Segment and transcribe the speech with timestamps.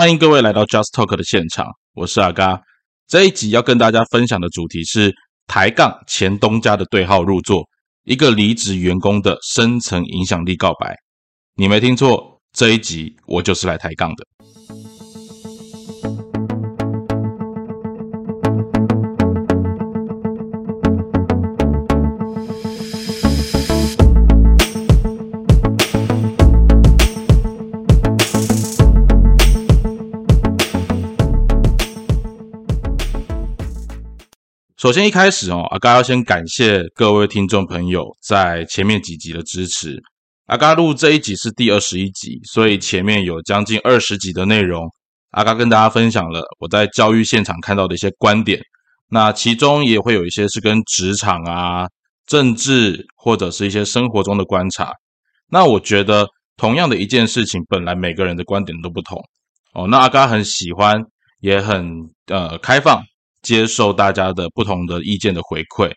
[0.00, 2.58] 欢迎各位来到 Just Talk 的现场，我是阿嘎。
[3.06, 5.12] 这一集要跟大家分享的主题是
[5.46, 7.62] 抬杠前东家的对号入座，
[8.04, 10.96] 一个离职员工的深层影响力告白。
[11.54, 14.24] 你没听错，这一集我就是来抬杠的。
[34.90, 40.02] 首先一开始哦，阿嘎要先感谢各位听众朋友在前面几集的支持。
[40.46, 44.84] 阿嘎录这一集是第二十一集，所以前面有将近二十集的内容，
[45.30, 48.60] 阿嘎跟大家分享了我在教育现场看到的一些观点。
[49.10, 51.86] 那其中也会有一些是跟职场啊、
[52.26, 54.92] 政治或者是一些生活中的观察。
[55.52, 59.16] 那我觉得同样的一件事情，本来每个人的观点都不同
[59.72, 59.86] 哦。
[59.86, 61.00] 那阿嘎很喜欢，
[61.38, 61.88] 也很
[62.26, 63.00] 呃开放。
[63.42, 65.90] 接受大家的不同的意见的回馈，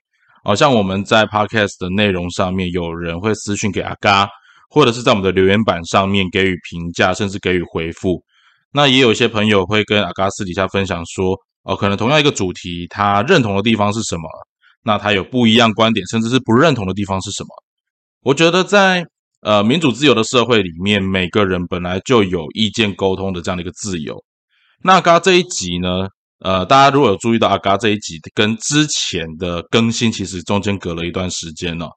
[0.44, 4.27] 好像我们在 podcast 的内容上面，有人会私讯给阿嘎，
[4.69, 8.23] 或者是在我们的留言板上面给予评价，甚至给予回复。
[8.72, 14.28] 那也有一些朋友会跟阿嘎私底下分享说，哦，可能同样一个主题，他认同的地方是什么？
[14.83, 17.50] 那他有不一样观点，甚至是不认同的地方是什么？
[18.22, 19.05] 我觉得在
[19.41, 24.23] 呃民主自由的社会里面，每个人本来就有意见沟通的这样的一个自由。
[24.81, 26.07] 那刚这一集呢？
[26.44, 31.89] 呃，大家如果有注意到阿嘎这一集跟之前的更新，其实中间隔了一段时间哦。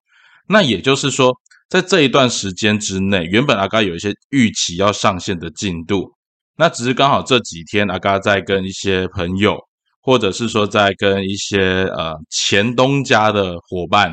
[0.48, 1.34] 那也就是说，
[1.69, 6.08] 在这一段时间之内，原本阿嘎有一些预期要上线的进度，
[6.56, 9.58] 那只是刚好这几天阿嘎在跟一些朋友，
[10.00, 14.12] 或者是说在跟一些呃前东家的伙伴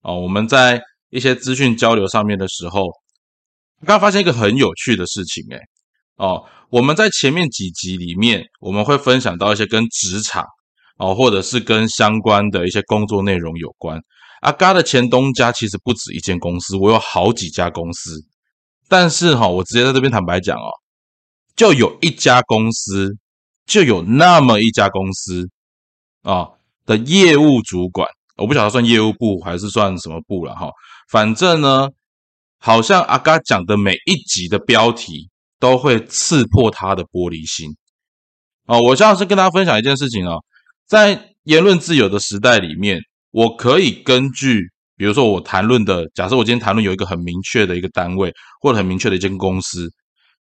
[0.00, 0.80] 哦，我们在
[1.10, 2.88] 一些资讯交流上面的时候，
[3.84, 5.60] 刚发现一个很有趣的事情，诶
[6.16, 6.44] 哦。
[6.68, 10.44] 我们在前面几集里面，我们会分享到一些跟职场
[10.98, 14.00] 哦，或者是跟相关的一些工作内容有关。
[14.40, 18.20] 阿嘎的前东家其实不止一间公司，我有好几家公司。
[18.88, 20.68] 但是哈，我直接在这边坦白讲哦，
[21.54, 23.16] 就有一家公司，
[23.64, 25.48] 就有那么一家公司
[26.22, 26.48] 啊
[26.84, 30.70] 的业务主管，我不晓得算业务部还是算什么部了哈。
[31.10, 31.88] 反正呢，
[32.58, 35.30] 好像阿嘎讲的每一集的标题。
[35.58, 37.70] 都会刺破他的玻璃心
[38.66, 38.80] 哦！
[38.82, 40.42] 我想是跟大家分享一件事情哦，
[40.86, 43.00] 在言论自由的时代里面，
[43.30, 44.60] 我可以根据，
[44.96, 49.88] 比如说我谈论的，假设我今天谈论有一个很明确的一个单位，或者很明确的一间公司，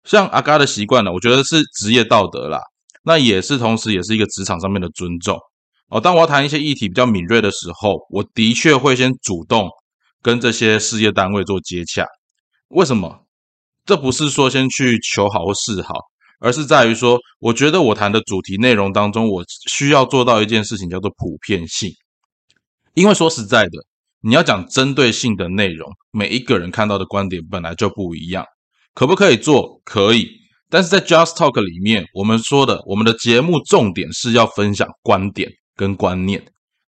[0.04, 2.60] 像阿嘎的习惯呢，我觉得是职业道德啦，
[3.04, 5.38] 那也是同时也是一个职场上面的尊重
[5.90, 6.00] 哦。
[6.00, 9.70] 当我要谈一些议题比较敏锐的时候，我的确会先主动
[10.22, 12.08] 跟这些事业单位做接洽，
[12.70, 13.23] 为什么？
[13.86, 15.94] 这不是说先去求好或示好，
[16.40, 21.92] 而是在于说，我觉得我谈的主题内容当中，我需要做到一件事情，叫做普遍性。
[22.94, 23.72] 因为说实在的，
[24.22, 28.46] 你要讲针对性的内容，每一个人看到的观点本来就不一样。
[28.94, 29.82] 可不可以做？
[29.84, 30.30] 可以。
[30.70, 36.44] 但是在 Just Talk 里面，我们说的，我们的节目重点是要分享观点跟观念。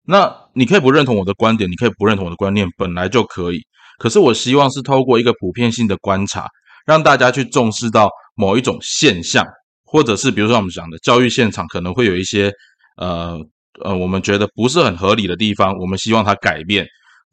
[0.06, 3.60] 那你可以不认同我的观点，你可以不认同我的观念，本来就可以。
[3.98, 6.46] 可是我希望是透过一个普遍性的观察。
[6.88, 9.44] 让大家去重视到某一种现象，
[9.84, 12.50] 或者是比如说我们讲的教育现场可能会有一些
[12.96, 13.38] 呃
[13.84, 16.86] 呃，我们觉得不是很合理的地方，我们希望它改变。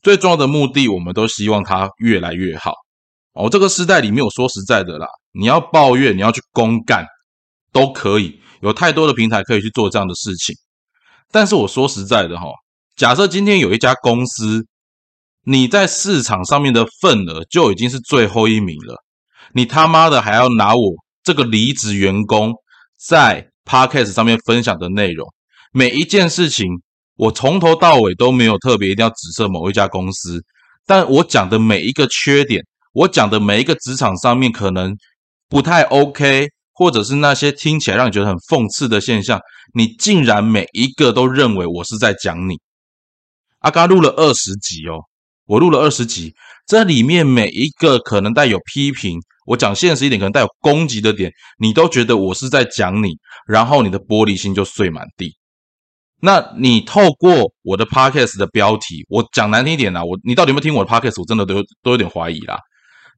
[0.03, 2.73] 最重要的目的，我们都希望它越来越好。
[3.31, 7.05] 哦，这个时代里面，我说实在的啦，你要抱怨，你要去公干，
[7.71, 10.53] 都可以，有太多的平台可以去做这样的事情。
[11.31, 12.47] 但是我说实在的哈，
[12.97, 14.65] 假设今天有一家公司，
[15.45, 19.04] 你在市场上面的份额就已经是最后一名了。
[19.55, 20.81] 你他妈的还要拿我
[21.23, 22.53] 这个离职员工
[23.07, 25.25] 在 podcast 上面分享的内容，
[25.71, 26.67] 每一件事情
[27.15, 30.43] 我从头到尾都没有特别一定要指涉某一家公司，
[30.85, 32.61] 但我讲的每一个缺点，
[32.91, 34.93] 我讲的每一个职场上面可能
[35.47, 39.39] 不太 OK，或者是那些听起来让你觉得很讽刺的现象，
[39.73, 42.59] 你竟然每一个都认为我是在讲你。
[43.59, 45.05] 阿嘎录了二十集哦，
[45.45, 46.33] 我录了二十集，
[46.67, 49.19] 这里面每一个可能带有批评。
[49.45, 53.15] 我讲现实一点，可能带有攻击的点，你都觉得我是在讲你，
[53.47, 55.35] 然后你的玻璃心就碎满地。
[56.19, 61.21] 那你透过我的 podcast 的标题，我讲难听一点啦，我你到底有没有听我的 podcast？
[61.21, 62.57] 我真的都都有点怀疑啦。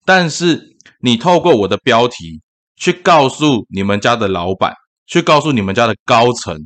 [0.04, 0.62] 但是
[1.00, 2.42] 你透过我的标题
[2.76, 4.74] 去告诉你们家的老板，
[5.06, 6.58] 去告诉你们家的高层，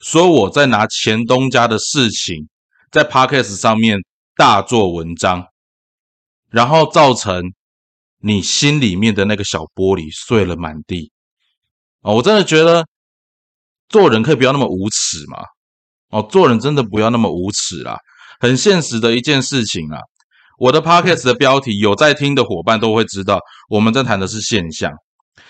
[0.00, 2.48] 说我在拿前东家的事情
[2.90, 3.98] 在 podcast 上面
[4.42, 5.46] 大做文章，
[6.50, 7.52] 然后造成。
[8.24, 11.12] 你心里面的那个小玻璃碎了满地，
[12.02, 12.86] 哦，我真的觉得
[13.88, 15.38] 做人可以不要那么无耻嘛。
[16.10, 17.96] 哦，做人真的不要那么无耻啦，
[18.40, 19.98] 很现实的一件事情啊。
[20.58, 24.92] 我的 podcast 的标题，有在听的伙伴都会知道，我们在谈的是现象。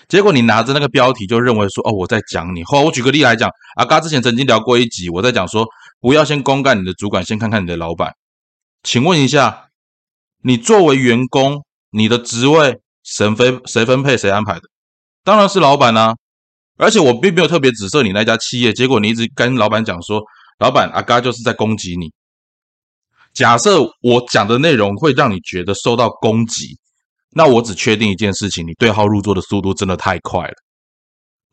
[0.07, 2.63] 结果你拿着那个标题就认为说，哦，我在讲你。
[2.63, 5.67] 好，我举个例来讲，阿嘎之前曾经聊过一集，我在讲说，
[5.99, 8.11] 不要先公干你的主管，先看看你的老板。
[8.83, 9.69] 请问一下，
[10.43, 14.61] 你作为员工，你的职位谁分谁分配谁安排的？
[15.23, 16.15] 当然是老板啊。
[16.77, 20.21] 而且我并没有特别指涉你那家企业，结果你一直跟老板讲说。
[20.59, 22.13] 老板阿嘎就是在攻击你。
[23.33, 26.77] 假设我讲的内容会让你觉得受到攻击，
[27.31, 30.53] 那我只确定一件事情：你对号入座的速度真的太快了。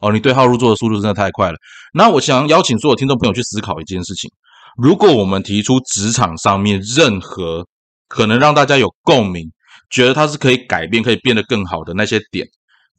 [0.00, 1.56] 哦，你对号入座的速度真的太快了。
[1.94, 4.30] 那我想邀请所有听众朋友去思考一件事情：
[4.76, 7.66] 如果我们提出职场上面任何
[8.08, 9.50] 可能让大家有共鸣，
[9.90, 12.46] 觉得它是可以改变、可以变得更好的那些点，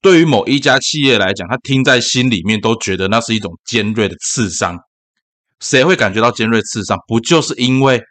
[0.02, 4.78] 对于某一家企业来讲，他听在心里面都觉得那是一种尖锐的刺伤。
[5.60, 6.98] 谁会感觉到尖锐刺伤？
[7.08, 8.02] 不就是因为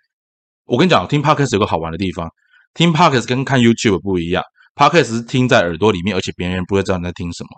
[0.67, 2.29] 我跟你讲，听 podcast 有个好玩的地方，
[2.75, 4.43] 听 podcast 跟看 YouTube 不一样
[4.77, 7.49] ，podcast 是听在耳朵里面，而且别人不会知道你在听什么。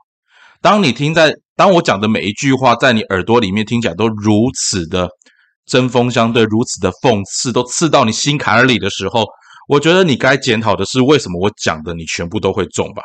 [0.63, 5.09] 当你听在，当我讲的每一句话在你耳朵里面听起来都如此的
[5.67, 9.25] 针锋相对，如此的讽刺，都刺到你心坎里的时候，
[9.69, 13.03] 我觉得你该检讨的是，为什么我讲的你全部都会中吧？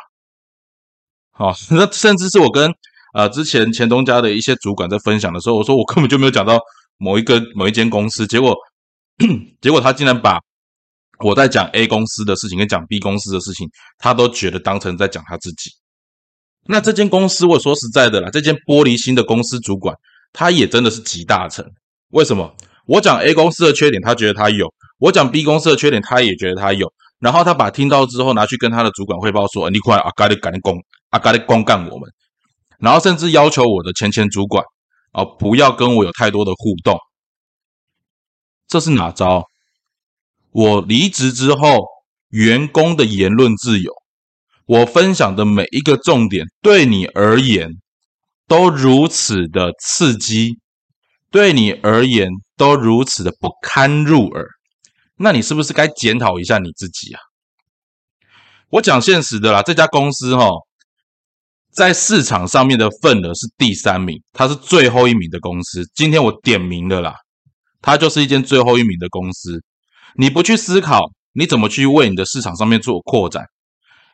[1.32, 2.72] 好， 那甚至是我跟
[3.14, 6.58] 呃之前前东家的一些主管在分享的时候，我说我根本就没有讲到。
[7.00, 8.56] 某一个某一间公司，结果
[9.62, 10.40] 结果他竟然把
[11.20, 13.68] 我在讲 A 公司的事情跟讲 B 公司的事情，
[13.98, 15.70] 他都觉得当成在讲他自己。
[16.66, 19.94] 那这间公司，我说实在的啦，这间玻璃心的公司主管，
[20.32, 21.64] 他也真的是集大成。
[22.10, 22.54] 为什么？
[22.86, 24.66] 我讲 A 公司的缺点，他觉得他有；
[24.98, 26.92] 我讲 B 公司的缺点，他也觉得他有。
[27.18, 30.78] 然后他把听到之后拿去跟他的主管汇报说：“你快阿嘎的赶紧攻，
[31.10, 32.08] 阿嘎的光干我们。”
[32.78, 34.64] 然后甚至要求我的前前主管。
[35.12, 36.96] 啊，不要跟我有太多的互动，
[38.68, 39.46] 这是哪招？
[40.52, 41.78] 我离职之后，
[42.28, 43.90] 员工的言论自由，
[44.66, 47.70] 我分享的每一个重点，对你而言
[48.46, 50.58] 都如此的刺激，
[51.30, 54.46] 对你而言都如此的不堪入耳，
[55.16, 57.20] 那你是不是该检讨一下你自己啊？
[58.70, 60.48] 我讲现实的啦，这家公司哈。
[61.70, 65.84] 在市场上面的份额是第三名，它是最后一名的公司。
[65.94, 67.14] 今天我点名的啦，
[67.80, 69.62] 它就是一间最后一名的公司。
[70.16, 73.44] 你不去思考，你怎么去为你的市场上面做扩展？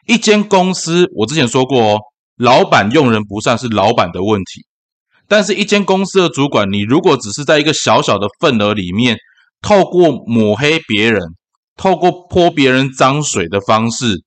[0.07, 1.99] 一间公司，我之前说过哦，
[2.37, 4.67] 老板用人不善是老板的问题。
[5.29, 9.17] 但是，一间公司的主管，你如果只是在一个小小的份额里面，
[9.63, 11.23] 透过抹黑别人，
[11.77, 14.25] 透过泼别人脏水的方式。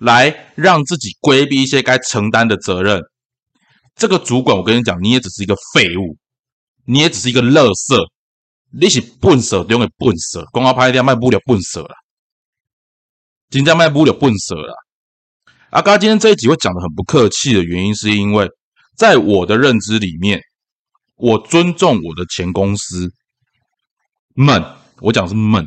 [0.00, 3.02] 来让自己规避一些该承担的责任。
[3.96, 6.16] 这个主管，我跟你讲，你也只是一个废物，
[6.86, 8.08] 你也只是一个垃圾，
[8.72, 11.94] 你是笨蛇，丢给笨蛇，光靠拍掉卖不了笨蛇了，
[13.50, 14.74] 今天卖不了笨蛇了。
[15.68, 18.48] 阿嘎今天这一集会讲的很不客气的原因，是因为
[19.00, 20.42] 在我的认知里面，
[21.16, 23.10] 我尊重我的前公司
[24.34, 24.62] 们，
[25.00, 25.64] 我讲是们。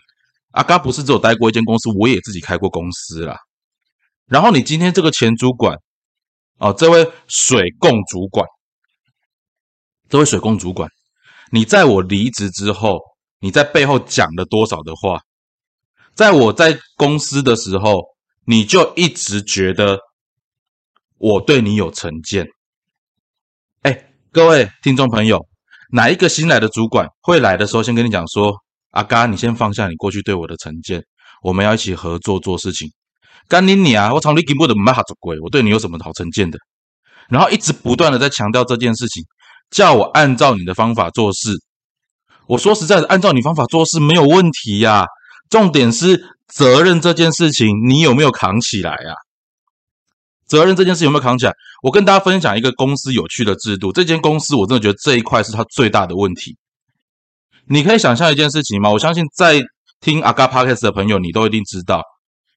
[0.52, 3.36] 阿嘎不是只有待过一间公司，我也自己开过公司啦。
[4.28, 5.76] 然后你今天这个前主管，
[6.60, 8.48] 哦，这位水供主管，
[10.10, 10.88] 这位水供主管，
[11.50, 13.00] 你在我离职之后，
[13.40, 15.20] 你在背后讲了多少的话？
[16.14, 18.04] 在我在公司的时候，
[18.46, 19.98] 你就一直觉得
[21.18, 22.48] 我对你有成见。
[24.34, 25.46] 各位听众朋友，
[25.92, 28.52] 哪一个新来的主管会来的时候先跟你讲说，
[28.90, 31.04] 阿嘎，你先放下你过去对我的成见，
[31.44, 32.90] 我们要一起合作做事情。
[33.48, 34.12] 干你你啊！
[34.12, 36.58] 我从你根本都没哈做鬼，我对你有什么好成见的？
[37.30, 39.24] 然后一直不断的在强调这件事情，
[39.70, 41.52] 叫我按照你的方法做事。
[42.48, 45.06] 我说实在的，按照你方法做事没有问题呀。
[45.48, 49.14] 重点是责任这件事情，你有没有扛起来啊？
[50.48, 51.54] 责任这件事有没有扛起来？
[51.82, 53.92] 我跟大家分享一个公司有趣的制度。
[53.92, 56.56] 这间公司我真的觉得这一块是它最大的问题。
[57.68, 58.92] 你可以想象一件事情吗？
[58.92, 59.62] 我相信在
[60.02, 62.02] 听阿嘎 podcast 的朋友，你都一定知道。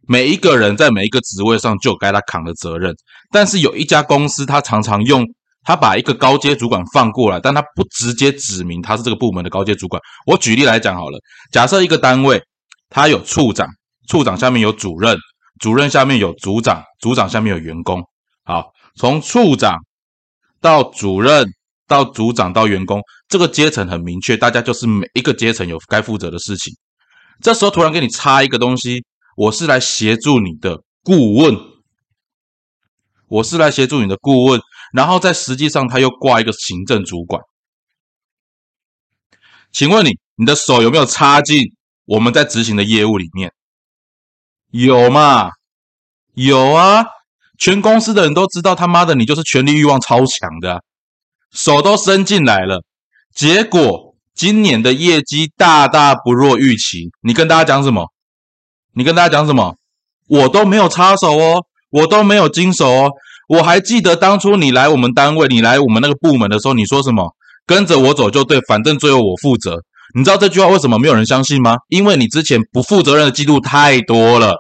[0.09, 2.95] 每一个人在每一个职位上就该他扛的责任，
[3.33, 5.25] 但是有一家公司，他常常用
[5.65, 10.01] 他把一个高阶主管放过来，但他不直接指明他是这个部门的高阶主管。
[10.27, 11.19] 我举例来讲好了，
[11.51, 12.41] 假设一个单位，
[12.89, 13.69] 他有处长，
[14.09, 15.17] 处长下面有主任，
[15.59, 18.03] 主任下面有组长，组长下面有员工。
[18.45, 19.77] 好，从处长
[20.61, 21.47] 到主任
[21.87, 26.75] 到组长到员工，这个阶层很明确，大家就是每一个阶层有该负责的事情。
[27.41, 29.05] 这时候突然给你插一个东西。
[29.37, 31.55] 我是来协助你的顾问，
[33.29, 34.59] 我是来协助你的顾问，
[34.95, 37.43] 然后在实际上他又挂一个行政主管。
[39.71, 41.59] 请问你，你的手有没有插进
[42.07, 43.53] 我们在执行的业务里面？
[44.71, 45.51] 有嘛？
[46.35, 47.05] 有啊，
[47.59, 50.83] 全公司的人都知道，他妈的，你就是权力欲望超强的，
[51.53, 52.83] 手都伸进来了，
[53.35, 57.11] 结果今年的业绩大大不若预期。
[57.23, 58.13] 你跟大家讲什么？
[58.93, 59.77] 你跟大家讲什么？
[60.29, 63.11] 我都没有插手哦，我都没有经手哦。
[63.49, 67.35] 我还记得当初你来我们单位，你来我们那个部门的时候，你说什么？
[67.65, 69.83] 跟着我走就对，反正最后我负责。
[70.15, 71.77] 你知道这句话为什么没有人相信吗？
[71.89, 74.57] 因为你之前不负责任的记录太多了。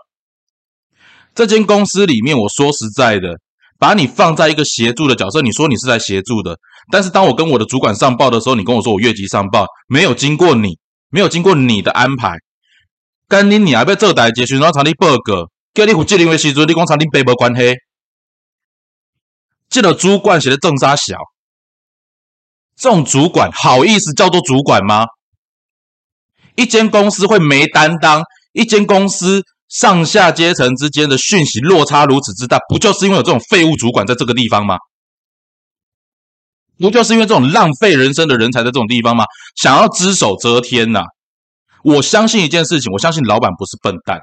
[1.35, 3.39] 这间公司里面，我说实在的，
[3.79, 6.57] 把你放在一个协助的角色，你说你是来协助的，
[6.91, 10.79] 但是当我跟我的主管上报的时候，你跟我说我越级上报，没有经过你，
[11.11, 12.39] 没有经过你的安排，
[13.29, 15.51] 干你你还被这台结训，然后查你报告。
[15.75, 17.75] 叫你负责任的时阵，你讲查你背无关系。
[19.69, 21.19] 这个主管写的正沙小，
[22.79, 25.05] 这种主管好意思叫做主管吗？
[26.57, 28.23] 一间公司会没担当，
[28.53, 34.77] 一间公司上下阶层之间的讯息落差如此之大，不就是因为有这种废物主管在这个地方吗？
[36.79, 39.25] 不就是因为这种浪费人生的人才在这种地方吗？
[39.57, 41.05] 想要只手遮天呐！
[41.83, 44.21] 我相信一件事情，我相信老板不是笨蛋。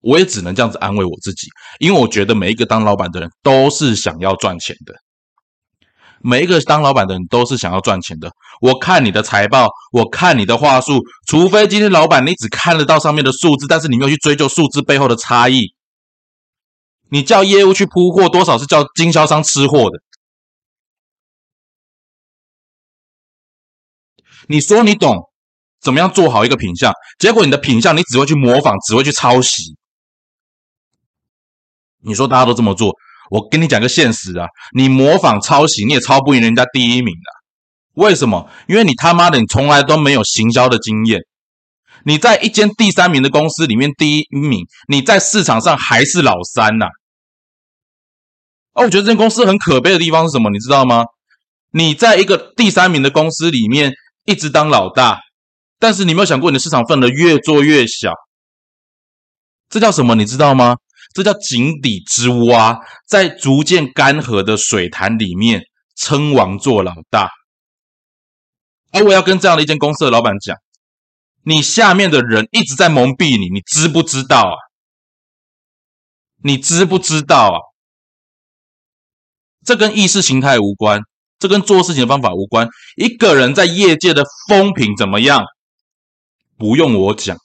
[0.00, 1.48] 我也只能这样子安慰我自己，
[1.80, 4.94] 因为我觉得每一个当老板的人都是想要赚钱的，
[6.20, 8.30] 每一个当老板的人都是想要赚钱的。
[8.60, 15.74] 我看你的财报，我看你的话术，除非今天老板你只看得到上面的数字，但是你没有去追究数字背后的差异。
[17.10, 20.00] 你叫业务去铺货，多少是叫经销商吃货的。
[24.48, 25.30] 你说你懂
[25.80, 29.76] 怎么样做好一个品相，结果你的品相你只会去模仿，只会去抄袭。
[32.00, 32.94] 你说大家都这么做，
[33.30, 37.30] 我跟你讲个现实啊，你模仿抄袭你也抄不赢人家第一名的，
[37.94, 38.48] 为什么？
[38.66, 41.20] 因为你他妈的你从来都没有行销的经验，
[42.04, 46.86] 你在一间第三名的公司里面第一名，你在市场上还是老三呐。
[48.74, 50.50] 哦，我觉得这间公司很可悲的地方是什么？
[50.50, 51.04] 你知道吗？
[51.72, 53.92] 你在一个第三名的公司里面
[54.24, 55.20] 一直当老大，
[55.78, 58.12] 但是你没有想过你的市场份额越做越小，
[59.68, 60.14] 这叫什么？
[60.14, 60.76] 你知道吗？
[61.14, 65.62] 这叫井底之蛙，在逐渐干涸的水潭里面
[65.96, 67.30] 称王做老大。
[68.92, 70.56] 而我要跟这样的一间公司的老板讲，
[71.42, 74.56] 你下面的人一直在蒙蔽你，你知不知道啊？
[76.42, 77.58] 你知不知道啊？
[79.64, 81.00] 这跟意识形态无关，
[81.38, 82.68] 这跟做事情的方法无关。
[82.96, 85.44] 一个人在业界的风评怎么样，
[86.56, 87.36] 不用我讲。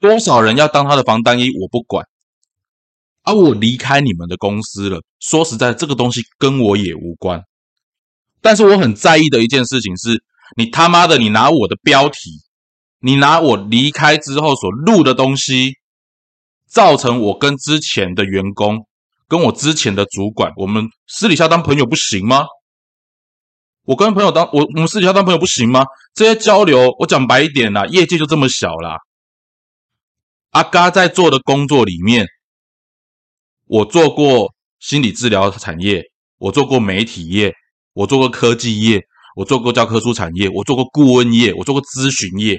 [0.00, 2.06] 多少人要当他的防弹衣，我不管。
[3.22, 7.42] 而我离开你们的公司了，说实在，这个东西跟我也无关。
[8.40, 10.24] 但是我很在意的一件事情是，
[10.56, 12.30] 你他妈的，你拿我的标题，
[13.00, 15.74] 你拿我离开之后所录的东西，
[16.66, 18.86] 造成我跟之前的员工，
[19.28, 22.46] 跟我之前的主管，我们私底下当朋友不行吗？
[23.84, 25.84] 我跟朋友当我我们私底下当朋友不行吗？
[26.14, 28.96] 这些交流，我讲白一点啦，业界就这么小啦。
[30.50, 32.26] 阿嘎在做的工作里面，
[33.66, 36.02] 我做过心理治疗产业，
[36.38, 37.54] 我做过媒体业，
[37.92, 39.00] 我做过科技业，
[39.36, 42.58] 我做过教科书产业，我做过顾问业，我做过咨询业。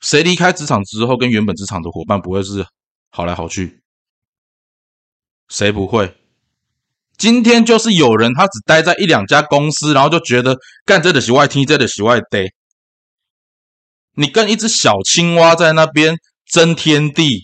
[0.00, 2.64] 谁离开职场之后，跟原本职场的伙伴不会是
[3.10, 3.80] 好来好去？
[5.48, 6.16] 谁不会？
[7.18, 12.46] 今天就是有人他只待在一两家公司，然后就觉得干这的喜外听，这的喜外呆。
[14.18, 16.16] 你跟一只小青蛙在那边
[16.50, 17.42] 争天地，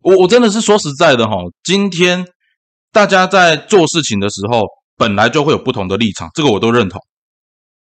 [0.00, 2.26] 我我真的是说实在的哈，今天
[2.90, 4.64] 大家在做事情的时候，
[4.96, 7.00] 本来就会有不同的立场，这个我都认同。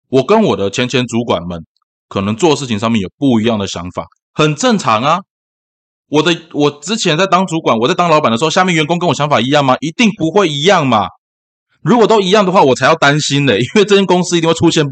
[0.08, 1.60] 我跟我的前前主管们
[2.08, 5.20] 可能做事情上面有不一样的想法，很正常啊。
[6.08, 9.76] 我的我之前在当主管，我在当老板的时候，下面员工跟我想法一样吗？
[9.82, 11.08] 一定不会一样嘛。
[11.82, 14.86] 如果都一样的话，我才要担心呢，因为这间公司一定会出现。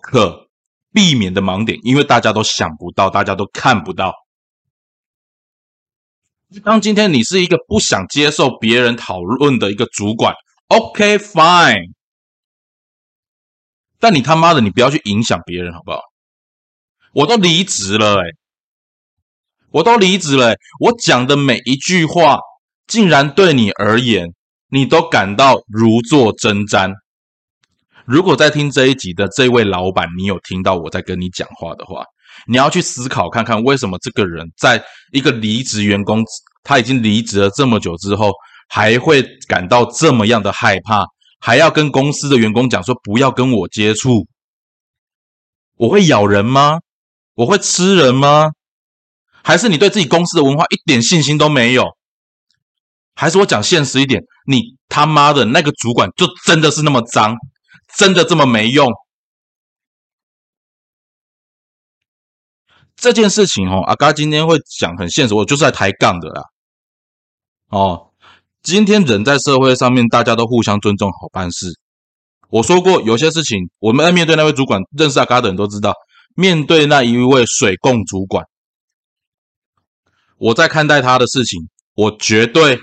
[0.00, 0.48] 可
[0.92, 4.14] 避免的盲点，因为大家都想不到，大家都看不到。
[6.64, 10.34] 当今天你是一个不想接受别人讨论的一个主管
[10.68, 11.92] ，OK fine，
[13.98, 16.00] 但你他妈的，你不要去影响别人，好不好？
[17.12, 18.24] 我都离职了，哎，
[19.70, 22.38] 我都离职了，我讲的每一句话，
[22.86, 24.32] 竟然对你而言，
[24.68, 26.94] 你都感到如坐针毡。
[28.06, 32.04] 如果在听这一集的这位老板，你有听到我在跟你讲话的话，
[32.46, 34.82] 你要去思考看看，为什么这个人在
[35.12, 36.24] 一个离职员工
[36.62, 38.30] 他已经离职了这么久之后，
[38.68, 41.04] 还会感到这么样的害怕，
[41.40, 44.26] 还要跟公司的员工讲说不要跟我接触。
[45.76, 46.78] 我会咬人吗？
[47.34, 48.50] 我会吃人吗？
[49.42, 51.84] 还是你对自己公司的文化一点信心都没有？
[53.14, 57.36] 还是我讲现实一点，你他妈的那个主管就真的是那么脏，
[57.96, 58.86] 真的这么没用？
[62.94, 66.42] 这件事情哦，阿嘎今天会讲很现实，我就是在抬杠的啦。
[67.68, 68.10] 哦，
[68.62, 71.68] 今天人在社会上面，大家都互相尊重，好办事。
[72.48, 75.92] 我说过，有些事情我们在面对那位主管，认识阿嘎的人都知道。
[76.34, 78.44] 面对那一位水供主管，
[80.36, 82.78] 我在看待他的事情，我绝对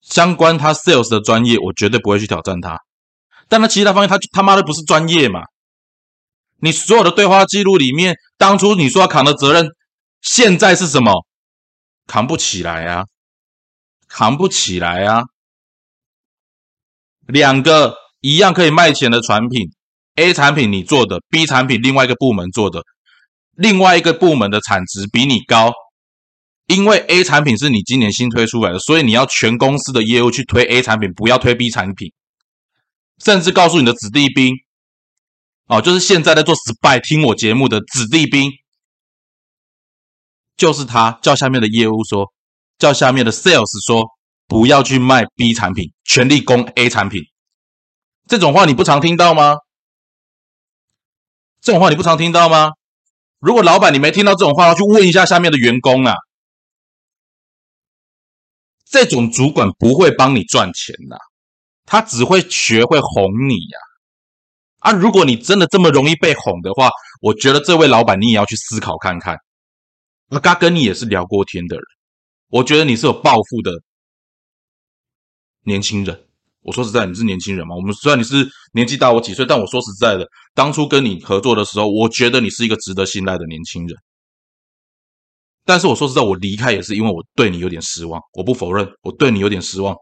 [0.00, 2.78] 相关他 sales 的专业，我绝对不会去挑战他。
[3.50, 5.42] 但他其他方面，他他妈的不是专业嘛？
[6.62, 9.66] 你所有的对话记录里面，当初你说要扛的责任，
[10.22, 11.26] 现在是什么？
[12.06, 13.04] 扛不起来啊，
[14.08, 15.24] 扛不起来啊！
[17.26, 19.70] 两个一样可以卖钱的产品。
[20.16, 22.82] A 产品你做的，B 产品另外一个部门做的，
[23.56, 25.72] 另外一个部门的产值比你高，
[26.66, 32.12] 因为 A 产品是你今年新推出来的，所以你要全公司的业务去推 A 产品，不要推 B 产品，
[33.22, 34.54] 甚至告诉你的子弟兵，
[35.66, 38.50] 哦，就是现在在做 spy 听我节目的子弟兵，
[40.56, 42.32] 就是他叫下面的业务说，
[42.78, 44.08] 叫下面的 sales 说，
[44.46, 47.22] 不要去卖 B 产品，全力攻 A 产品，
[48.26, 49.56] 这种话你不常听到吗？
[51.60, 52.70] 这种话你不常听到吗？
[53.38, 56.14] 如果老板你没听到这种话，去问一下下面的员工啊。
[58.86, 61.16] 这种主管不会帮你赚钱的，
[61.90, 63.78] 他只会学会哄你呀。
[64.78, 66.88] 啊，如果你真的这么容易被哄的话，
[67.20, 69.36] 我觉得这位老板你也要去思考看看。
[70.28, 71.84] 那他跟你也是聊过天的人，
[72.48, 73.72] 我觉得你是有抱负的
[75.64, 76.26] 年轻人。
[76.62, 77.74] 我说实在，你是年轻人嘛？
[77.74, 80.24] 我们虽然你是年纪大我几岁，但我说实在的，
[80.54, 83.96] 当初跟你合作的时候，我觉得你是一个值得信赖的年轻人。
[85.64, 88.20] 但是我说实在，我离开也是因为我对你有点失望。
[88.34, 89.96] 我不否认，我对你有点失望。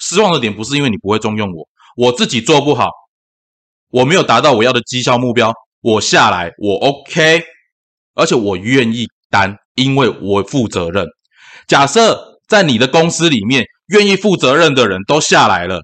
[0.00, 2.90] 失望的点不是因为你不会重用我，我自己做不好，
[3.90, 7.42] 我没有达到我要的绩效目标，我下来我 OK，
[8.14, 11.06] 而且我愿意担，因为我负责任。
[11.68, 13.64] 假设在你的公司里面。
[13.90, 15.82] 愿意负责任的人都下来了，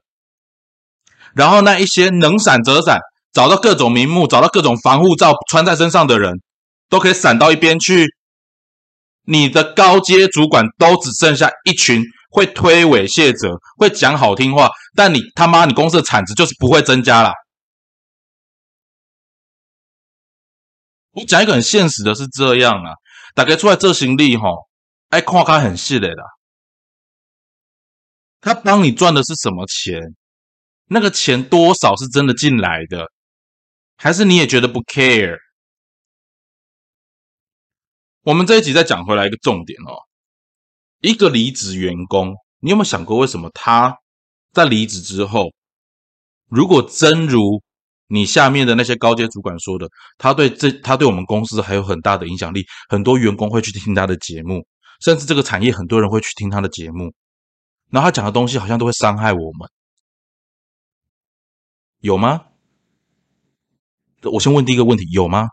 [1.35, 3.01] 然后那一些能闪则闪，
[3.33, 6.41] 找到各种名目，找到各种防护罩穿在身上的人，
[6.89, 8.07] 都可以闪到一边去。
[9.25, 12.05] 你的高阶主管都只剩下一群
[12.37, 17.33] 会推诿卸责、会讲好听话，但你他妈你公司的产值就是不会增加了。
[21.13, 22.93] 我讲一个很现实的是这样啊，
[23.35, 24.51] 大概出来这行李哈，
[25.09, 26.25] 爱看开很细的啦。
[28.43, 29.99] 他帮你赚的是什么钱？
[30.89, 33.11] 那个钱多少是真的进来的，
[33.97, 35.39] 还是你也觉得不 care？
[38.25, 39.97] 我们这一集再讲回来一个重点哦，
[41.11, 43.97] 一个离职员工，你有没有想过为什么他
[44.53, 45.53] 在离职之后，
[46.49, 47.63] 如果真如
[48.09, 49.89] 你下面的那些高阶主管说的，
[50.19, 54.67] 他对这他对我们公司还有很大的影响力，很多员工会去听他的节目，
[55.01, 57.15] 甚至这个产业很多人会去听他的节目。
[57.91, 59.69] 然后他讲的东西好像都会伤害我们，
[62.01, 62.47] 有吗？
[64.23, 65.47] 我先问第一个问题，有吗？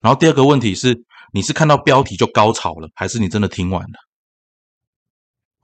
[0.00, 4.07] 然后第二个问题是，你是看到标题就高潮了，还是你真的听完了？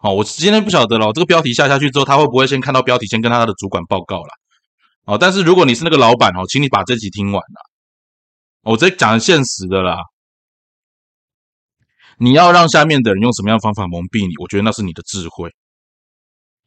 [0.05, 1.11] 好，我今天不晓得了。
[1.15, 4.29] 这个标题下下去之后，他会不会先看到标题，先跟他的主管报告了？
[5.07, 7.71] 哦，但是如果你是那个老板哦，请你把这集听完了。
[8.65, 9.97] 我直接讲现实的啦，
[12.19, 14.35] 你要让下面的人用什么样的方法蒙蔽你？
[14.43, 15.51] 我觉得那是你的智慧。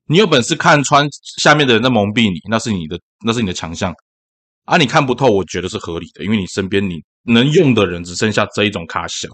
[0.07, 1.07] 你有本事看穿
[1.39, 3.93] 下面的人在蒙蔽你，那是你的，那是你的强项
[4.65, 4.77] 啊！
[4.77, 9.27] 你看不透，我觉得是合理的，因为你身边你能用的人只剩下这一种卡小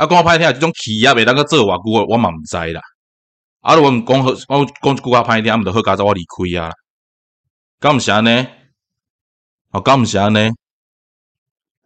[0.00, 0.06] 啊！
[0.06, 2.80] 讲我拍天这种企业别那个做话，我我嘛唔知啦。
[3.60, 6.72] 啊，我们讲好，我讲顾客拍天，他们的好家在我离开啊，
[7.78, 8.46] 干唔啥呢？
[9.72, 10.48] 哦，干唔啥呢？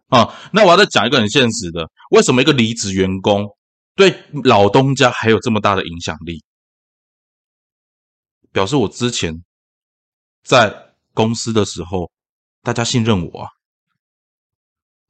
[0.07, 3.53] 啊，那我要再讲一个很现实的，为什么一个离职员工
[3.95, 6.41] 对老东家还有这么大的影响力？
[8.53, 9.43] 表示我之前
[10.41, 12.09] 在公司的时候，
[12.61, 13.49] 大家信任我啊，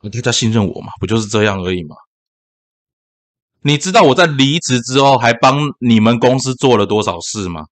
[0.01, 1.95] 大家信任我嘛，不就是这样而已嘛？
[3.67, 7.65] 你知道我在离职之后还帮你们公司做了多少事吗？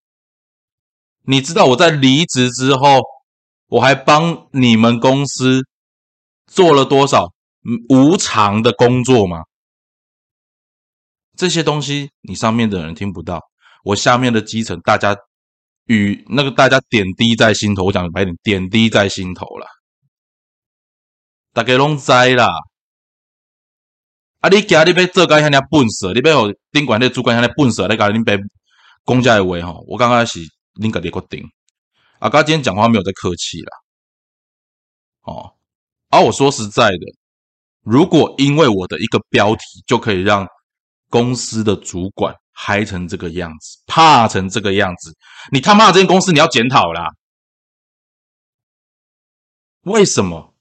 [1.22, 3.00] 你知道我在离职之后
[3.68, 5.62] 我还帮你们公司
[6.48, 7.28] 做了多少
[7.90, 9.44] 无偿的工作吗？
[11.38, 13.40] 这些东西你上面的人听不到，
[13.84, 15.16] 我下面的基层大家
[15.86, 19.68] 与那个大家点滴在心头，我讲白点，点滴在心头了。
[21.54, 22.48] 大家拢知啦。
[24.44, 28.38] 啊，你今日要做该遐尼笨色，你要互顶管的主管遐尼笨色，你甲恁别
[29.06, 30.42] 公家的话吼，我刚开是
[30.82, 31.50] 恁家己决定。
[32.20, 33.72] 啊，刚今天讲话没有在客气啦。
[35.22, 35.54] 哦，
[36.10, 37.16] 而我说实在的，
[37.84, 40.46] 如果因为我的一个标题就可以让
[41.10, 45.16] 公司的主管嗨成这个样子，怕成这个样子，
[45.54, 47.08] 你他妈这间公司你要检讨啦！
[49.84, 50.54] 为什么？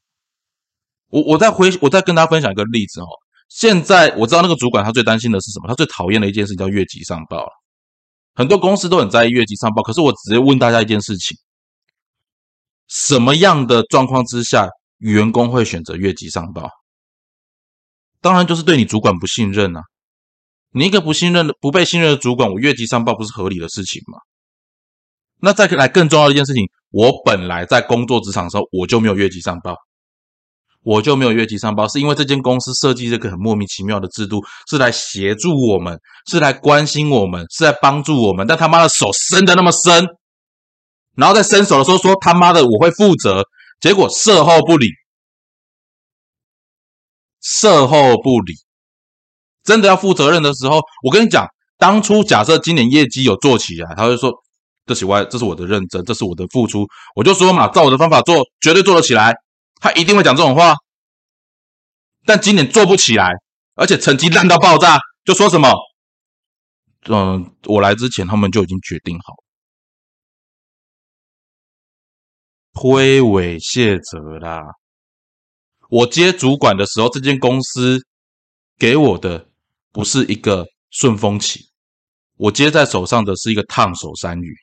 [1.08, 3.06] 我我再回我再跟大家分享一个例子哦。
[3.54, 5.68] 现在我知道那个主管他最担心的是什么？
[5.68, 7.46] 他最讨厌的一件事叫越级上报
[8.34, 11.36] 很多公司都很在意越级上报，可是我直接问大家一件事情。
[12.88, 16.70] 什么样的状况之下，员工会选择越级上报？
[18.22, 19.82] 当然就是对你主管不信任啊！
[20.70, 24.18] 你一个不信任的、不被信任的主管，我越级上报不是合理的事情吗？
[25.40, 29.76] 那再来更重要的一件事情，我本来在工作职场的时候，我就没有越级上报，
[30.82, 35.98] 我就没有越级上报，是因为这间公司设计这个很莫名其妙的制度，是来协助我们，
[36.30, 40.06] 是来关心我们，是来帮助我们，但他妈的手伸的那么深。
[41.14, 43.44] 然后在伸手的时候说他妈的我会负责，
[43.80, 44.86] 结果事后不理，
[47.42, 48.54] 事后不理，
[49.62, 51.46] 真的要负责任的时候，我跟你讲，
[51.78, 54.32] 当初假设今年业绩有做起来，他会说
[54.86, 59.34] 这是我这是我的认真，这是我的付出，我就说嘛，照我的方法做，绝对做得起来，
[59.82, 60.76] 他一定会讲这种话。
[62.24, 63.32] 但今年做不起来，
[63.74, 65.68] 而且成绩烂到爆炸，就说什么，
[67.08, 69.34] 嗯，我来之前他们就已经决定好。
[72.74, 74.62] 推诿卸责啦！
[75.88, 78.06] 我接主管的时候，这间公司
[78.78, 79.48] 给我的
[79.90, 81.68] 不是一个顺风旗，
[82.36, 84.56] 我接在手上的是一个烫手山芋。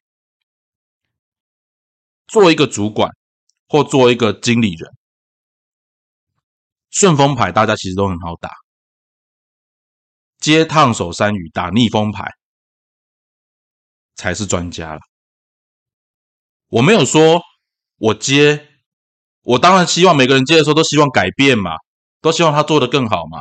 [2.26, 3.12] 做一个主管
[3.68, 4.98] 或做一个经理人，
[6.90, 8.50] 顺风牌大家其实都很好打，
[10.40, 12.32] 接烫手山芋打逆风牌
[14.16, 15.00] 才是专家了。
[16.70, 17.42] 我没有说。
[18.02, 18.66] 我接，
[19.42, 21.72] 我当然希望每个人接的时候都希望改变嘛，
[22.22, 23.40] 都希望他做得更好嘛。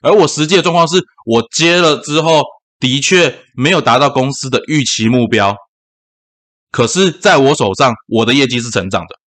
[0.00, 2.44] 而我实际的状况是，我接了之后
[2.78, 5.56] 的确没有达到公司的预期目标，
[6.70, 9.18] 可是在我手上，我的业绩是成长的，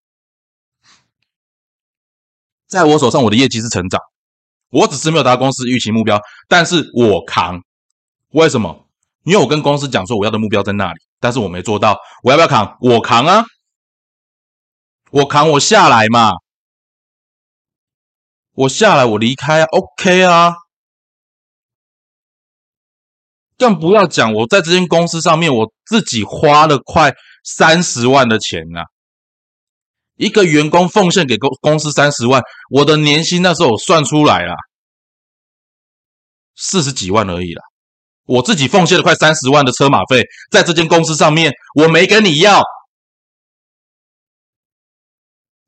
[2.69, 3.99] 在我手上，我的业绩是成长，
[4.69, 7.59] 我只是没有达到公司预期目标，但是我扛，
[8.29, 8.85] 为什么？
[9.23, 12.77] 因为我跟公司讲说我要的目标在那里，但是我没做到，我要不要扛？
[12.79, 13.43] 我扛啊！
[15.11, 16.31] 我扛我下来嘛，
[18.53, 20.53] 我下来我离开，OK 啊。
[23.57, 28.83] 更不要讲我在这间公司上面，我自己花了快三十万的钱呐。
[30.19, 34.53] 一个员工奉献给公公司三十万，我的年薪那时候我算出来了，
[36.55, 37.63] 四十几万而已啦。
[38.25, 42.61] 我自己奉献了快三十万的车马费，在这间公司上面，我没跟你要。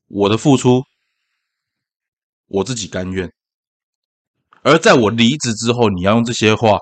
[0.08, 0.84] 我的付出，
[2.48, 3.32] 我自己甘愿。
[4.64, 6.78] 而在我离职之后，你要用这些话，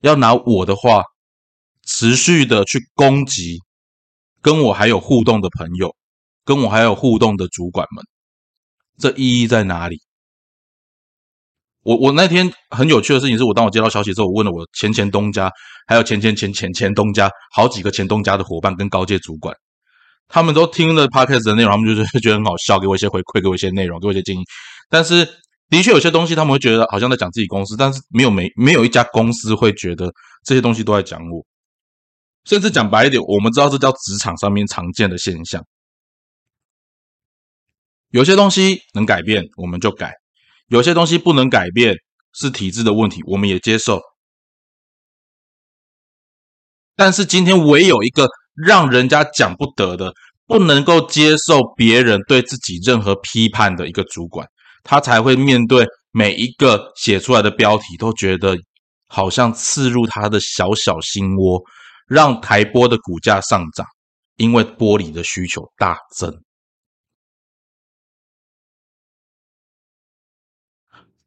[0.00, 1.02] 要拿我的话，
[1.82, 3.58] 持续的去攻击
[4.42, 5.94] 跟我还有互动的朋友，
[6.44, 8.04] 跟我还有互动的主管们，
[8.98, 10.00] 这意义在哪里？
[11.82, 15.50] 我我那天很有趣的事情是，我当我接到消息之后，我问了我前前东家，
[15.86, 19.54] 还有前前前前前东家好几个前东家的伙伴跟高阶主管。
[20.28, 24.42] 他们都听了 podcast 的内容，他们就是觉得很好笑，给我一些回馈，给我一些内容，给我一些建议。
[24.88, 25.26] 但是，
[25.70, 30.12] 的确有些东西他们会觉得好像在讲自己公司，但是没有没没有一家公司会觉得
[30.44, 31.44] 这些东西都在讲我。
[32.44, 35.64] 甚至讲白一点，我们知道这叫职场上面常见的现象。
[38.10, 40.10] 有些东西能改变，我们就改；
[40.68, 41.94] 有些东西不能改变，
[42.32, 44.00] 是体制的问题，我们也接受。
[46.96, 48.28] 但是今天唯有一个。
[48.56, 50.12] 让人家讲不得的，
[50.46, 54.46] 不能够接受别人对自己任何批判的一个主管，
[54.82, 58.54] 他才会面对每一个写出来的标题，都觉得
[59.06, 61.62] 好像刺入他的小小心窝，
[62.10, 63.86] 让台玻的股价上涨，
[64.34, 66.42] 因为玻璃的需求大增。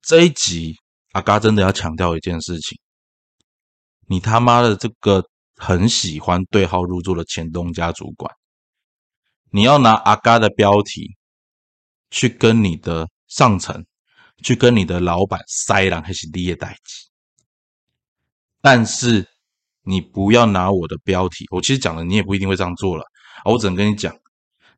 [0.02, 0.76] 这一集
[1.14, 2.78] 阿嘎真的要强调一件事情，
[4.08, 5.24] 你他妈的这个。
[5.56, 8.36] 很喜欢对号入座的前东家主管，
[9.52, 11.16] 你要拿阿嘎的标题
[12.10, 13.86] 去跟你的上层，
[14.44, 17.08] 去跟你的老板塞狼还是你的代级。
[18.60, 19.30] 但是
[19.84, 23.04] 你不要拿我的标题，我其实讲了，你也不一定会这样做了
[23.44, 23.52] 啊。
[23.52, 24.16] 我只能跟你讲，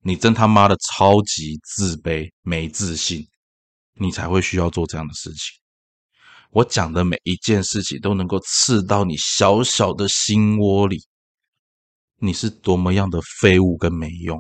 [0.02, 3.26] 你真他妈的超级自卑、没自信，
[3.94, 5.60] 你才会需要做这样的事情。
[6.52, 11.04] 我讲的每一件事情都能够刺到你小小的心窝里，
[12.18, 14.40] 你是多么样的废物跟没用。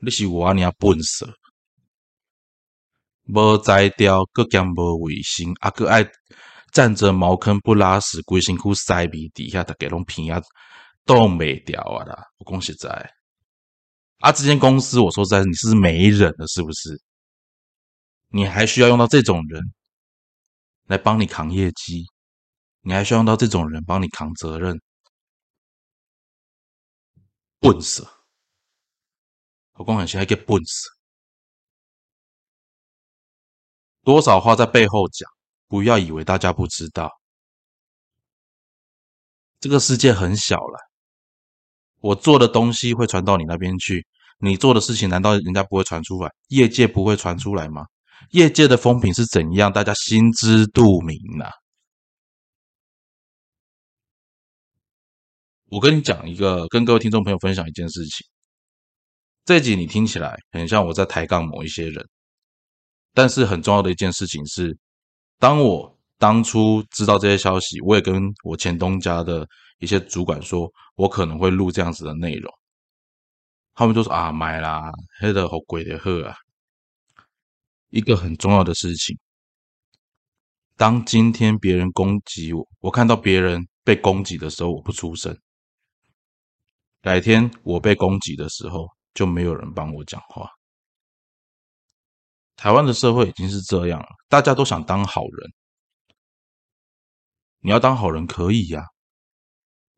[0.00, 1.28] 你是我你要笨死，
[3.26, 6.08] 无摘掉，各兼无卫生，啊，个爱
[6.78, 10.40] 占着茅坑不拉屎，规身躯塞鼻底下，大家拢平啊，
[11.04, 12.24] 都没掉啊啦！
[12.36, 12.88] 我讲实在，
[14.18, 17.02] 啊，这间公司，我说实在，你是没人了，是不是？
[18.28, 19.60] 你还需要用到这种人？
[20.84, 22.04] 来帮你扛业绩，
[22.82, 24.80] 你还需要用到这种人帮你扛责任，
[27.58, 28.06] 笨死！
[29.72, 30.88] 我光很现在给笨死，
[34.04, 35.28] 多少话在背后讲，
[35.68, 37.10] 不要以为大家不知道，
[39.60, 40.78] 这个世界很小了，
[42.00, 44.06] 我做的东西会传到你那边去，
[44.38, 46.32] 你做的事情难道人家不会传出来？
[46.48, 47.84] 业界不会传出来吗？
[48.30, 49.72] 业界的风评是怎样？
[49.72, 51.50] 大家心知肚明呐。
[55.66, 58.26] 我跟你讲一个，跟各位听众朋友分享一件事情。
[59.44, 62.08] 这集你听起来很像我在抬杠某一些人，
[63.12, 64.78] 但是很重要的一件事情是，
[65.38, 69.46] 当我当初知道这些消息，我也跟我前东家的
[69.78, 72.52] 一些主管说，我可能会录这样子的内容。
[73.74, 76.34] 他们就说啊，买啦，黑的好贵的货啊。
[77.90, 79.16] 一个很重要的事情，
[80.76, 85.32] 当今天别人攻击我，我看到别人被攻击的时候，我不出声；
[87.00, 90.50] 改天我被攻击的时候，就没有人帮我讲话。
[92.58, 95.52] 台湾的社会已经是这样了，大家都想当好人。
[97.60, 98.82] 你要当好人可以呀，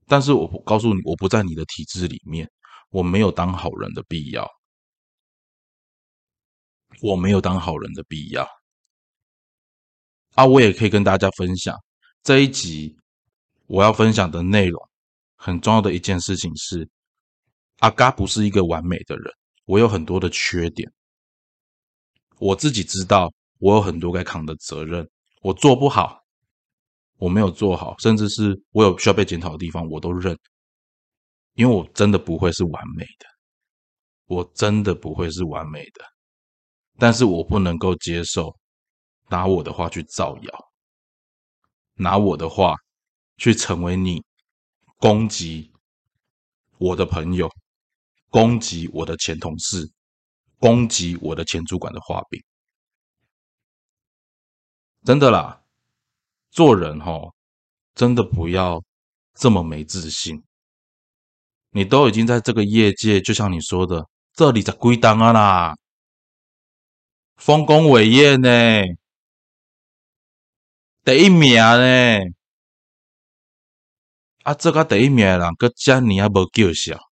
[0.06, 2.46] 但是我不告诉你，我不在你的体制里面，
[2.90, 4.46] 我没有当好人的必要。
[7.00, 8.46] 我没有当好人的必要
[10.34, 10.44] 啊！
[10.44, 11.74] 我也可以跟大家分享
[12.22, 12.94] 这一集
[13.68, 14.78] 我要分享的内容。
[15.36, 16.86] 很重要的一件事情是，
[17.78, 19.32] 阿嘎不是一个完美的人，
[19.64, 20.92] 我有很多的缺点，
[22.40, 25.06] 我自己知道，我有很多该扛的责任，
[25.42, 26.18] 我做不好，
[27.18, 30.36] 我没有做好，甚至是我有需要被检讨的地方，我都认，
[31.54, 33.26] 因为我真的不会是完美的，
[34.24, 36.02] 我真的不会是完美的。
[36.98, 38.56] 但是我不能够接受
[39.28, 40.68] 拿我的话去造谣，
[41.94, 42.74] 拿我的话
[43.36, 44.22] 去成为你
[44.96, 45.70] 攻击
[46.78, 47.50] 我的朋友、
[48.30, 49.90] 攻击我的前同事、
[50.60, 52.40] 攻击我的前主管的画饼。
[55.02, 55.62] 真的啦，
[56.50, 57.32] 做人哈，
[57.94, 58.80] 真的不要
[59.34, 60.44] 这么没自信。
[61.70, 65.74] 你都已经在这个业界，就像你说的，这里在归档啊啦。
[67.36, 68.82] 丰功伟业呢？
[71.02, 72.18] 第一名呢？
[74.42, 77.09] 啊，这个第一名人，搁遮尼啊无叫嚣。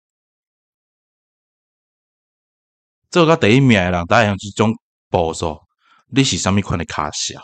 [3.17, 4.71] 这个第一名人，大样这种
[5.09, 5.59] 步数，
[6.05, 7.41] 你是啥物款的卡小？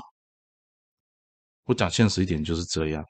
[1.63, 3.03] 我讲现实一点，就是这样。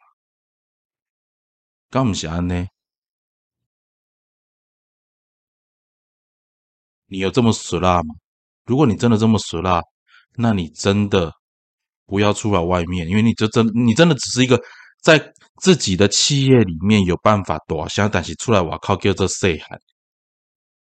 [1.90, 2.66] 刚唔是安呢？
[7.08, 8.16] 你有这么俗辣吗？
[8.64, 9.82] 如果你真的这么俗辣，
[10.38, 11.34] 那你真的
[12.06, 14.58] 不要出来外面，因为你就真你真的只是一个
[15.02, 19.78] 在自己的企业里面有办法躲下，但是出来我靠叫这 say 喊，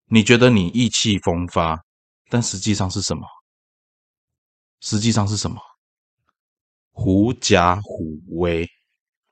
[0.06, 1.84] 你觉得你意气风发，
[2.30, 3.28] 但实际上是什么？
[4.82, 5.60] 实际上是什么？
[6.92, 8.68] 狐假虎威，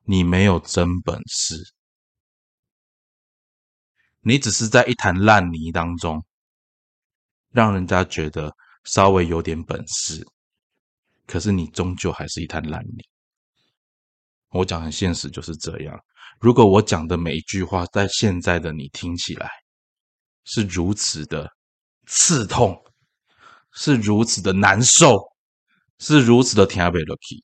[0.03, 1.55] 你没有真本事，
[4.21, 6.23] 你只是在一滩烂泥当中。
[7.51, 8.51] 让人家觉得
[8.83, 10.25] 稍微有点本事，
[11.27, 13.07] 可是你终究还是一滩烂泥。
[14.49, 15.95] 我讲很现实，就是这样。
[16.39, 19.51] 如果我讲的每一句话，在现在的你听起来
[20.43, 21.51] 是如此的
[22.05, 22.83] 刺痛，
[23.71, 25.31] 是如此的难受，
[25.99, 27.43] 是如此的听不 lucky，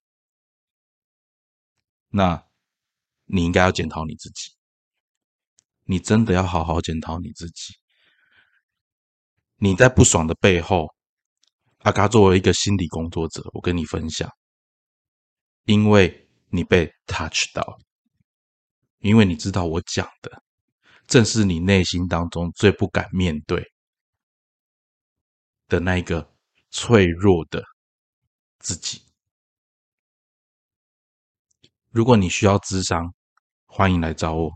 [2.09, 2.43] 那
[3.25, 4.51] 你应该要检讨你自己。
[5.85, 7.73] 你真的要好好检讨你自己。
[9.55, 10.93] 你在不爽的背后，
[11.79, 14.29] 阿嘎作为一个心理工作者，我跟你分享，
[15.63, 17.79] 因为你被 touch 到，
[18.99, 20.43] 因为你知道我讲的
[21.09, 23.61] 正是你内心当中最不敢面对、
[25.67, 26.31] 的那一个
[26.69, 27.63] 脆弱的
[28.59, 29.01] 自己。
[31.89, 33.11] 如果你需要智商，
[33.65, 34.51] 欢迎来找我，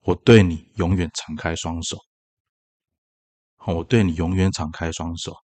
[0.00, 1.96] 我对你永远敞开双手。
[3.66, 5.34] 我对你永远敞开双手。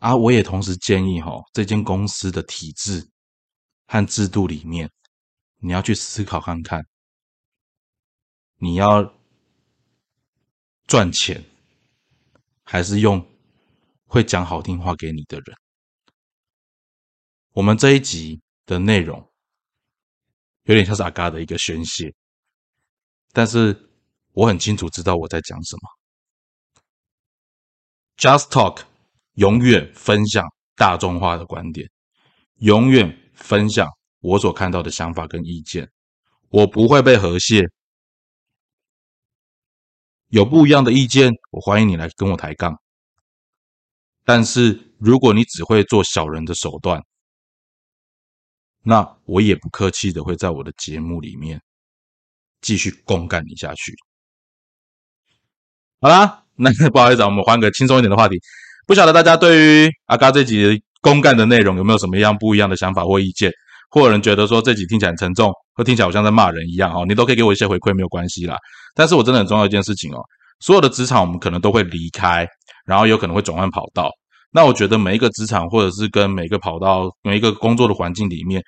[0.00, 3.08] 啊，我也同时建议，哈，这间公司的体制
[3.86, 4.90] 和制度里面，
[5.58, 6.84] 你要去思考看看，
[8.56, 9.14] 你要
[10.86, 11.44] 赚钱，
[12.62, 13.26] 还是用
[14.06, 15.56] 会讲好听话给你的人？
[17.52, 19.26] 我们这一集的内容
[20.64, 22.12] 有点像是阿嘎的一个宣泄，
[23.32, 23.90] 但是
[24.32, 25.88] 我很清楚知道我在讲什么。
[28.16, 28.84] Just talk。
[29.34, 31.90] 永远分享大众化的观点，
[32.60, 33.88] 永远分享
[34.20, 35.90] 我所看到的想法跟意见。
[36.50, 37.60] 我不会被和谐，
[40.34, 42.76] 有不一样的意见，我欢迎你来跟我抬杠。
[44.24, 47.00] 但是如果你只会做小人的手段，
[48.82, 51.62] 那我也不客气的会在我的节目里面
[52.60, 53.94] 继续公干你下去。
[56.00, 58.36] 好啦， 那不好意思，我们换个轻松一点的话题。
[58.88, 63.52] 不晓得大家对于阿嘎这集公干的内容有没有什么样不一样的想法或意见？
[63.88, 68.58] 或有人觉得说这集听起来沉重，或听起来好像在骂人一样哦，你都可以给我一些回馈，没有关系啦。
[68.94, 70.22] 但是我真的很重要一件事情哦，
[70.60, 72.46] 所有的职场我们可能都会离开，
[72.86, 74.10] 然后有可能会转换跑道。
[74.52, 78.62] 那我觉得每一个职场或者是跟每个跑道、每一个工作的环境里面，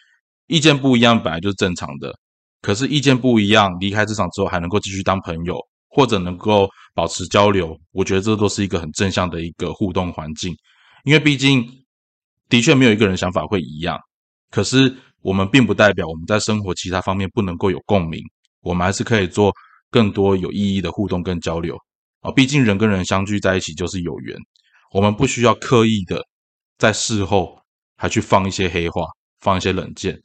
[0.48, 2.12] 意见不一样本来就是正常的。
[2.60, 5.58] 可是意见不一样，离开职场之后还能够继续当朋友。
[5.88, 10.54] 或者能够保持交流，我觉得这都是一个很正向的一个互动环境。
[11.04, 11.66] 因为毕竟
[12.50, 13.98] 的确没有一个人想法会一样，
[14.50, 18.20] 可是我们并不代表我们在生活其他方面不能够有共鸣。
[18.60, 19.50] 我们还是可以做
[19.90, 21.76] 更多有意义的互动跟交流
[22.20, 22.30] 啊！
[22.32, 24.36] 毕竟人跟人相聚在一起就是有缘，
[24.92, 26.22] 我们不需要刻意的
[26.78, 27.58] 在事后
[27.96, 29.02] 还去放一些黑话，
[29.40, 30.18] 放一些冷箭。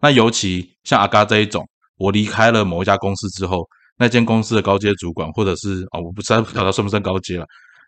[0.00, 3.68] 那尤其像阿嘎这一种，我离开了某一家公司之后。
[4.00, 7.44] 那间公司的高阶主管，或者是啊，我不知道不晓得算不算高阶了，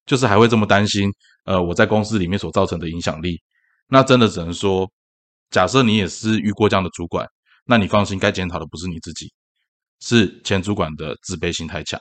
[0.06, 1.08] 就是还会这么担心，
[1.44, 3.40] 呃，我在公司里面所造成的影响力，
[3.86, 4.90] 那真的只能说，
[5.50, 7.24] 假设你也是遇过这样的主管，
[7.64, 9.32] 那你放心，该检讨的不是你自己，
[10.00, 12.00] 是前主管的自卑心太强。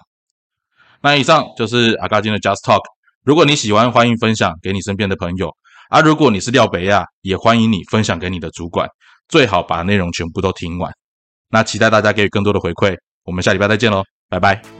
[1.01, 2.81] 那以上就是阿嘎金的 Just Talk，
[3.23, 5.49] 如果你喜欢，欢迎分享给你身边的朋友，
[5.89, 8.87] 啊如果你是廖北亚，也欢迎你分享给你的主管，
[9.27, 10.91] 最好把内容全部都听完。
[11.49, 12.95] 那期待大家给予更多的回馈。
[13.23, 14.78] 我们下礼拜再见喽，拜拜。